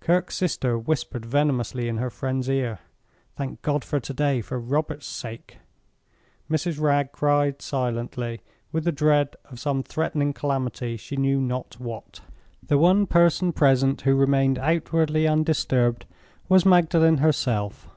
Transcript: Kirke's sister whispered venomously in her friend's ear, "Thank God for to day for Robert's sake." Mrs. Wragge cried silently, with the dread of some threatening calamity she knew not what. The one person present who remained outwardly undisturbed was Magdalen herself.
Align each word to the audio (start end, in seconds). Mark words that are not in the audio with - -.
Kirke's 0.00 0.34
sister 0.34 0.76
whispered 0.76 1.24
venomously 1.24 1.86
in 1.88 1.98
her 1.98 2.10
friend's 2.10 2.48
ear, 2.48 2.80
"Thank 3.36 3.62
God 3.62 3.84
for 3.84 4.00
to 4.00 4.12
day 4.12 4.40
for 4.40 4.58
Robert's 4.58 5.06
sake." 5.06 5.58
Mrs. 6.50 6.80
Wragge 6.80 7.12
cried 7.12 7.62
silently, 7.62 8.40
with 8.72 8.82
the 8.82 8.90
dread 8.90 9.36
of 9.44 9.60
some 9.60 9.84
threatening 9.84 10.32
calamity 10.32 10.96
she 10.96 11.14
knew 11.16 11.40
not 11.40 11.78
what. 11.78 12.18
The 12.60 12.76
one 12.76 13.06
person 13.06 13.52
present 13.52 14.00
who 14.00 14.16
remained 14.16 14.58
outwardly 14.58 15.28
undisturbed 15.28 16.06
was 16.48 16.66
Magdalen 16.66 17.18
herself. 17.18 17.88